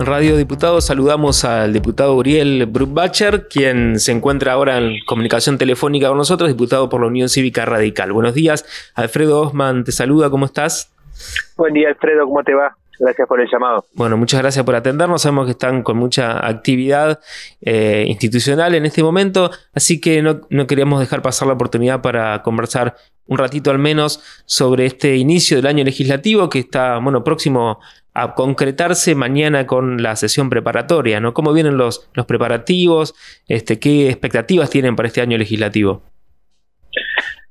[0.00, 6.18] Radio Diputados saludamos al diputado Uriel Bruckbacher, quien se encuentra ahora en comunicación telefónica con
[6.18, 8.12] nosotros, diputado por la Unión Cívica Radical.
[8.12, 8.64] Buenos días,
[8.94, 10.94] Alfredo Osman te saluda, ¿cómo estás?
[11.56, 12.76] Buen día, Alfredo, ¿cómo te va?
[12.98, 13.84] Gracias por el llamado.
[13.94, 15.22] Bueno, muchas gracias por atendernos.
[15.22, 17.20] Sabemos que están con mucha actividad
[17.60, 22.42] eh, institucional en este momento, así que no, no, queríamos dejar pasar la oportunidad para
[22.42, 27.78] conversar un ratito al menos sobre este inicio del año legislativo que está, bueno, próximo
[28.14, 31.34] a concretarse mañana con la sesión preparatoria, ¿no?
[31.34, 33.14] ¿Cómo vienen los, los preparativos?
[33.46, 36.02] Este, ¿Qué expectativas tienen para este año legislativo?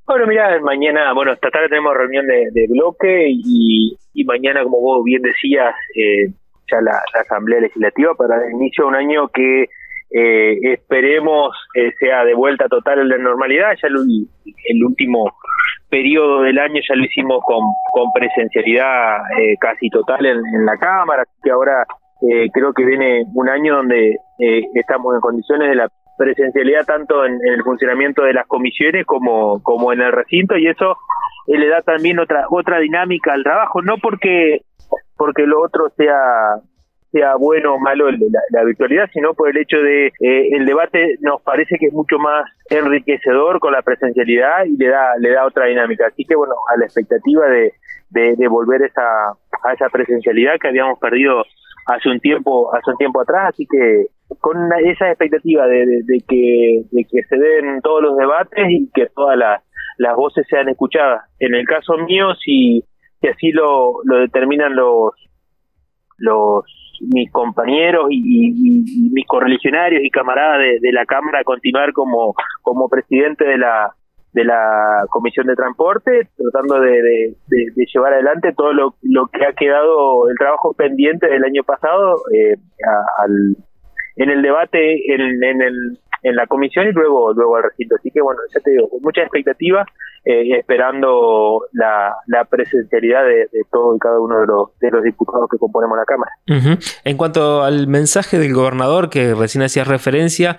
[0.08, 5.22] Bueno, mira, mañana, bueno, esta tarde tenemos reunión de, bloque y, mañana, como vos bien
[5.22, 6.32] decías, eh,
[6.72, 9.64] ya la, Asamblea Legislativa para el inicio de un año que
[10.12, 13.76] eh, esperemos eh, sea de vuelta total en la normalidad.
[13.82, 15.36] Ya el, último
[15.90, 17.60] periodo del año ya lo hicimos con,
[17.92, 19.18] con presencialidad
[19.60, 21.86] casi total en, la Cámara, así que ahora
[22.54, 24.16] creo que viene un año donde
[24.74, 29.94] estamos en condiciones de la presencialidad tanto en, el funcionamiento de las comisiones como, como
[29.94, 30.98] en el recinto y eso
[31.48, 34.62] eh, le da también otra otra dinámica al trabajo, no porque
[35.16, 36.16] porque lo otro sea
[37.12, 41.42] sea bueno o malo la, virtualidad, sino por el hecho de eh, el debate nos
[41.42, 45.66] parece que es mucho más enriquecedor con la presencialidad y le da le da otra
[45.66, 46.08] dinámica.
[46.08, 47.74] Así que bueno, a la expectativa de,
[48.10, 49.32] de, de volver esa
[49.64, 51.44] a esa presencialidad que habíamos perdido
[51.88, 54.08] hace un tiempo hace un tiempo atrás, así que
[54.40, 59.38] con esa expectativa de, que, de que se den todos los debates y que todas
[59.38, 59.64] las,
[59.98, 61.22] las voces sean escuchadas.
[61.40, 62.84] En el caso mío, si,
[63.22, 65.14] si así lo, lo determinan los,
[66.18, 66.66] los
[67.02, 73.58] mis compañeros y, mis correligionarios y camaradas de, la Cámara continuar como, como presidente de
[73.58, 73.94] la
[74.34, 77.36] de la Comisión de Transporte, tratando de,
[77.94, 82.56] llevar adelante todo lo, lo que ha quedado el trabajo pendiente del año pasado eh,
[83.18, 83.56] al,
[84.18, 87.96] en el debate en, en, el, en la comisión y luego luego al recinto.
[87.96, 89.86] Así que bueno, ya te digo, con mucha expectativa,
[90.26, 95.48] eh, esperando la, la presencialidad de, todo y cada uno de los, de los diputados
[95.50, 96.32] que componemos la Cámara.
[97.04, 100.58] En cuanto al mensaje del gobernador que recién hacías referencia,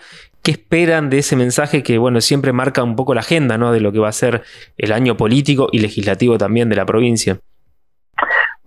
[0.49, 3.71] ¿qué esperan de ese mensaje que bueno siempre marca un poco la agenda ¿no?
[3.71, 4.45] de lo que va a ser
[4.79, 7.39] el año político y legislativo también de la provincia?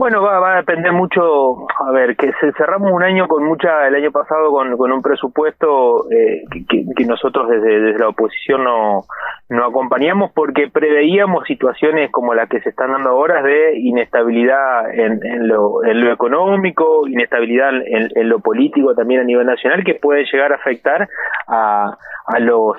[0.02, 3.94] Bueno, va, va a depender mucho, a ver, que cerramos un año con mucha, el
[3.94, 9.04] año pasado con, con un presupuesto eh, que, nosotros desde, desde, la oposición no,
[9.50, 15.24] no acompañamos porque preveíamos situaciones como las que se están dando ahora de inestabilidad en,
[15.24, 19.94] en, lo, en lo económico, inestabilidad en, en lo político también a nivel nacional que
[19.94, 21.08] puede llegar a afectar
[21.48, 21.96] a,
[22.26, 22.76] a los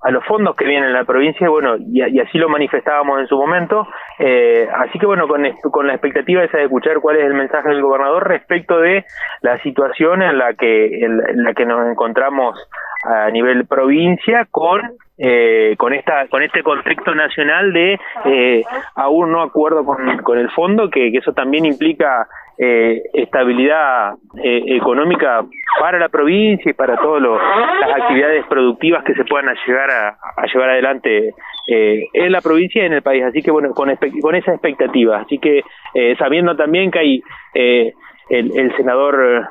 [0.00, 3.36] a los fondos que vienen en la provincia, bueno, y, así lo manifestábamos en su
[3.36, 3.88] momento.
[4.18, 7.68] Eh, así que bueno, con, con la expectativa esa de escuchar cuál es el mensaje
[7.68, 9.04] del gobernador respecto de
[9.40, 12.58] la situación en la que en la que nos encontramos
[13.04, 14.82] a nivel provincia con
[15.18, 18.64] eh, con esta con este contexto nacional de eh,
[18.94, 22.28] aún no acuerdo con, con el fondo que, que eso también implica
[22.60, 25.44] eh, estabilidad eh, económica
[25.78, 30.18] para la provincia y para todas las actividades productivas que se puedan llegar a,
[30.52, 31.34] llevar adelante
[31.68, 33.22] eh, en la provincia y en el país.
[33.22, 35.18] Así que bueno, con, con esa expectativa.
[35.18, 35.62] Así que
[35.94, 37.22] eh, sabiendo también que hay
[37.54, 37.94] el,
[38.28, 39.48] el, senador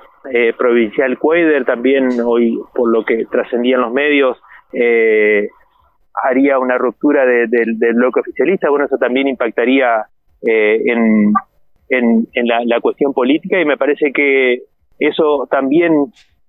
[0.58, 4.38] provincial Cuader también hoy, por lo que trascendía en los medios,
[6.26, 8.70] haría una ruptura del bloque oficialista.
[8.70, 10.04] Bueno, eso también impactaría
[10.42, 11.34] en
[11.90, 14.64] en, en la, la, cuestión política y me parece que
[15.00, 15.92] eso también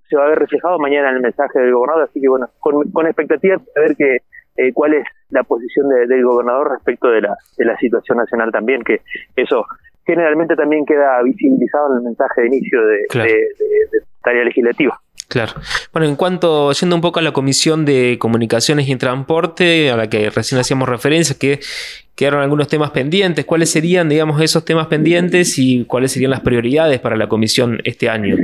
[0.08, 2.90] se va a ver reflejado mañana en el mensaje del gobernador, así que bueno, con,
[2.90, 4.16] con expectativa de ver que,
[4.56, 8.82] eh, cuál es la posición del gobernador respecto de la, de la situación nacional también,
[8.82, 9.02] que
[9.36, 9.64] eso
[10.06, 14.98] generalmente también queda visibilizado en el mensaje de inicio de, de, de tarea legislativa.
[15.28, 15.52] Claro.
[15.92, 20.08] Bueno, en cuanto, yendo un poco a la Comisión de Comunicaciones y Transporte, a la
[20.08, 21.60] que recién hacíamos referencia, que
[22.18, 26.98] quedaron algunos temas pendientes, ¿cuáles serían, digamos, esos temas pendientes y cuáles serían las prioridades
[26.98, 28.34] para la Comisión este año?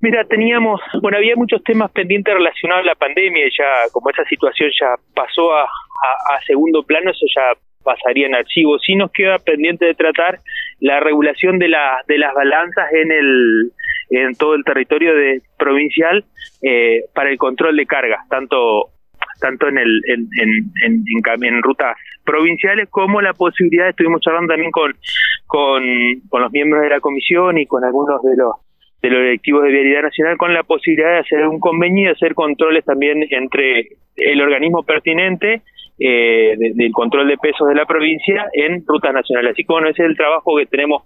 [0.00, 4.24] Mira, teníamos, bueno, había muchos temas pendientes relacionados a la pandemia, y ya como esa
[4.24, 5.66] situación ya pasó a,
[6.48, 8.76] segundo plano, eso ya pasaría en archivo.
[8.80, 10.40] Sí nos queda pendiente de tratar
[10.80, 13.70] la regulación de, la, de las balanzas en el
[14.10, 15.12] en todo el territorio
[15.58, 16.24] provincial
[16.60, 18.90] eh, para el control de cargas, tanto
[19.40, 24.70] tanto en el en, en, en, en, rutas provinciales como la posibilidad, estuvimos charlando también
[24.70, 24.94] con,
[25.46, 25.82] con,
[26.28, 28.54] con los miembros de la comisión y con algunos de los
[29.02, 32.34] de los directivos de Vialidad Nacional con la posibilidad de hacer un convenio y hacer
[32.34, 35.60] controles también entre el organismo pertinente
[35.98, 39.52] eh, del control de pesos de la provincia en rutas nacionales.
[39.52, 41.04] Así que bueno, ese es el trabajo que tenemos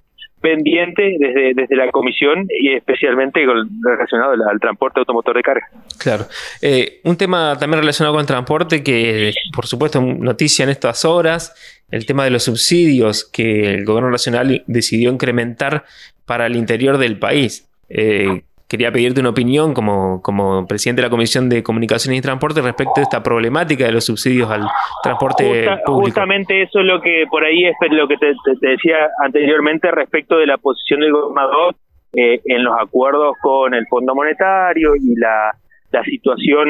[0.48, 3.44] pendiente desde, desde la comisión y especialmente
[3.82, 5.66] relacionado al, transporte automotor de carga.
[5.98, 6.26] Claro.
[6.62, 11.54] Eh, un tema también relacionado con el transporte que, por supuesto, noticia en estas horas,
[11.90, 15.84] el tema de los subsidios que el gobierno nacional decidió incrementar
[16.24, 17.68] para el interior del país.
[17.88, 22.60] Eh, quería pedirte una opinión como, como presidente de la Comisión de Comunicaciones y Transporte
[22.60, 24.66] respecto a esta problemática de los subsidios al
[25.02, 26.02] transporte público.
[26.02, 30.46] Justamente eso es lo que por ahí es lo que te, decía anteriormente respecto de
[30.46, 31.74] la posición del gobernador
[32.12, 35.52] eh, en los acuerdos con el Fondo Monetario y la,
[35.90, 36.68] la situación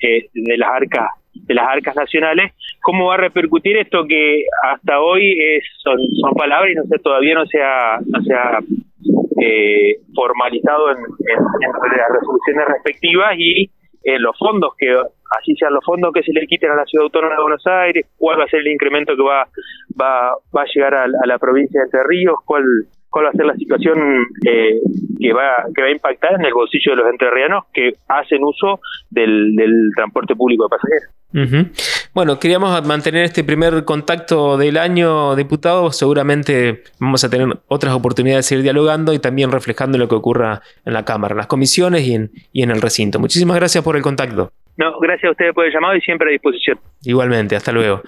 [0.00, 5.00] eh, de las arcas de las arcas nacionales, ¿cómo va a repercutir esto que hasta
[5.00, 8.60] hoy es, son, son palabras y no sé, todavía no se ha, no se ha
[9.40, 13.70] eh, formalizado en, las resoluciones respectivas y
[14.04, 14.94] en los fondos que
[15.38, 18.06] así sean los fondos que se le quiten a la ciudad autónoma de Buenos Aires,
[18.16, 19.46] cuál va a ser el incremento que va
[20.00, 22.64] va, va a llegar a, la provincia de Entre Ríos, cuál
[23.14, 23.96] cuál va a ser la situación
[24.44, 24.80] eh,
[25.20, 28.80] que va que va a impactar en el bolsillo de los entrerrianos que hacen uso
[29.08, 29.54] del,
[29.94, 32.10] transporte público de pasajeros.
[32.12, 35.92] Bueno, queríamos mantener este primer contacto del año, diputado.
[35.92, 40.62] Seguramente vamos a tener otras oportunidades de seguir dialogando y también reflejando lo que ocurra
[40.84, 43.20] en la Cámara, en las comisiones y en, y en el recinto.
[43.20, 44.52] Muchísimas gracias por el contacto.
[44.76, 46.78] No, gracias a ustedes por el llamado y siempre a disposición.
[47.02, 48.02] Igualmente, hasta luego.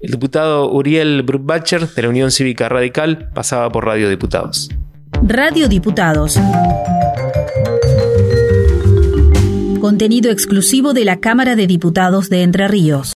[0.00, 4.70] El diputado Uriel Brutbacher de la Unión Cívica Radical pasaba por Radio Diputados.
[5.22, 6.38] Radio Diputados.
[9.80, 13.08] Contenido exclusivo de la Cámara de Diputados de Entre Ríos.